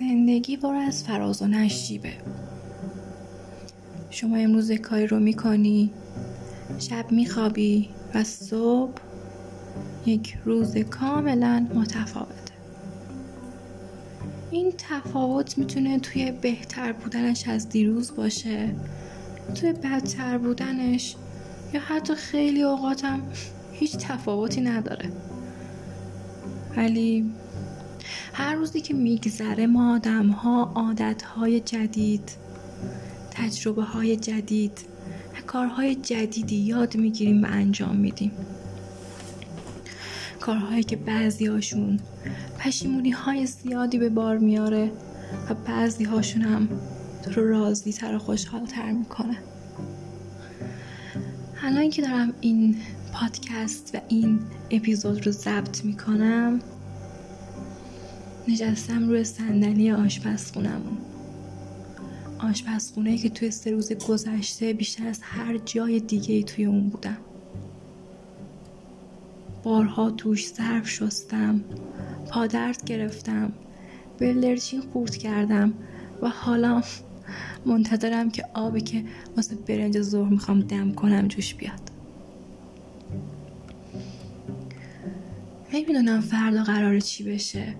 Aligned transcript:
زندگی 0.00 0.56
پر 0.56 0.74
از 0.74 1.04
فراز 1.04 1.42
و 1.42 1.46
نشیبه. 1.46 2.12
شما 4.10 4.36
امروز 4.36 4.72
کاری 4.72 5.06
رو 5.06 5.20
می‌کنی 5.20 5.90
شب 6.78 7.12
میخوابی 7.12 7.88
و 8.14 8.24
صبح 8.24 8.92
یک 10.06 10.38
روز 10.44 10.76
کاملا 10.76 11.66
متفاوته. 11.74 12.54
این 14.50 14.72
تفاوت 14.78 15.58
می‌تونه 15.58 15.98
توی 15.98 16.32
بهتر 16.32 16.92
بودنش 16.92 17.48
از 17.48 17.68
دیروز 17.68 18.16
باشه 18.16 18.74
توی 19.54 19.72
بدتر 19.72 20.38
بودنش 20.38 21.16
یا 21.74 21.80
حتی 21.80 22.14
خیلی 22.14 22.62
اوقاتم 22.62 23.20
هیچ 23.72 23.96
تفاوتی 23.96 24.60
نداره. 24.60 25.12
ولی 26.76 27.30
هر 28.32 28.54
روزی 28.54 28.80
که 28.80 28.94
میگذره 28.94 29.66
ما 29.66 29.94
آدم 29.94 30.28
ها 30.28 30.72
عادت 30.74 31.22
های 31.22 31.60
جدید 31.60 32.30
تجربه 33.30 33.82
های 33.82 34.16
جدید 34.16 34.90
کارهای 35.46 35.94
جدیدی 35.94 36.56
یاد 36.56 36.96
می‌گیریم 36.96 37.44
و 37.44 37.46
انجام 37.50 37.96
میدیم. 37.96 38.32
کارهایی 40.40 40.82
که 40.82 40.96
بعضی 40.96 41.46
هاشون 41.46 42.00
پشیمونی 42.58 43.10
های 43.10 43.46
زیادی 43.46 43.98
به 43.98 44.08
بار 44.08 44.38
میاره 44.38 44.90
و 45.50 45.54
بعضی 45.54 46.04
هاشون 46.04 46.42
هم 46.42 46.68
تو 47.22 47.40
راضی 47.40 47.92
تر 47.92 48.14
و 48.14 48.18
خوشحال 48.18 48.66
تر 48.66 48.90
می‌کنه. 48.90 49.36
الان 51.62 51.90
که 51.90 52.02
دارم 52.02 52.32
این 52.40 52.76
پادکست 53.12 53.94
و 53.94 53.98
این 54.08 54.40
اپیزود 54.70 55.26
رو 55.26 55.32
ضبط 55.32 55.84
می‌کنم 55.84 56.60
نشستم 58.50 59.08
روی 59.08 59.24
صندلی 59.24 59.90
آشپزخونمون 59.90 60.98
آشپزخونه 62.38 63.18
که 63.18 63.28
توی 63.28 63.50
سه 63.50 63.70
روز 63.70 63.92
گذشته 63.92 64.72
بیشتر 64.72 65.06
از 65.06 65.20
هر 65.22 65.58
جای 65.58 66.00
دیگه 66.00 66.34
ای 66.34 66.44
توی 66.44 66.64
اون 66.64 66.88
بودم. 66.88 67.16
بارها 69.62 70.10
توش 70.10 70.52
ظرف 70.52 70.88
شستم 70.88 71.64
پادرد 72.30 72.84
گرفتم 72.84 73.52
بلدرچین 74.18 74.80
خورد 74.80 75.16
کردم 75.16 75.72
و 76.22 76.28
حالا 76.28 76.82
منتظرم 77.66 78.30
که 78.30 78.44
آبی 78.54 78.80
که 78.80 79.04
واسه 79.36 79.54
برنج 79.56 80.00
ظهر 80.00 80.28
می‌خوام 80.28 80.60
دم 80.60 80.92
کنم 80.92 81.28
جوش 81.28 81.54
بیاد. 81.54 81.90
نمی‌دونم 85.72 86.20
فردا 86.20 86.62
قرار 86.62 87.00
چی 87.00 87.24
بشه. 87.24 87.74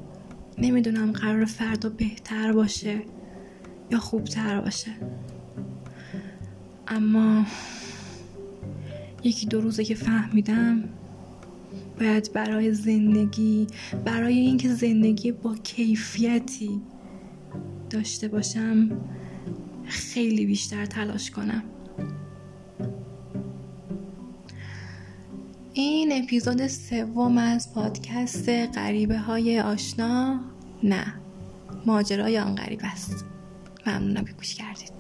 نمی‌دونم 0.61 1.13
قرار 1.13 1.45
فردا 1.45 1.89
بهتر 1.89 2.53
باشه 2.53 3.01
یا 3.91 3.99
خوبتر 3.99 4.61
باشه. 4.61 4.91
اما 6.89 7.47
یکی 9.25 9.47
دو 9.47 9.61
روزه 9.61 9.85
که 9.85 9.95
فهمیدم 9.95 10.85
باید 11.99 12.33
برای 12.33 12.73
زندگی 12.75 13.67
برای 14.05 14.39
اینکه 14.39 14.69
زندگی 14.69 15.33
با 15.33 15.55
کیفیتی 15.55 16.81
داشته 17.91 18.29
باشم 18.29 18.91
خیلی 19.85 20.47
بیشتر 20.47 20.87
تلاش 20.87 21.31
کنم. 21.31 21.63
این 25.81 26.23
اپیزود 26.23 26.67
سوم 26.67 27.39
از 27.39 27.75
پادکست 27.75 28.49
غریبه 28.49 29.19
های 29.19 29.61
آشنا 29.61 30.41
نه. 30.83 31.15
ماجرای 31.87 32.39
آن 32.39 32.55
غریب 32.55 32.81
است. 32.83 33.25
ممنونم 33.87 34.25
که 34.25 34.33
گوش 34.33 34.55
کردید. 34.55 34.93